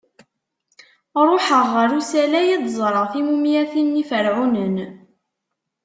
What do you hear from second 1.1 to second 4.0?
Ruḥeɣ ɣer usalay ad d-ẓreɣ timumyatin n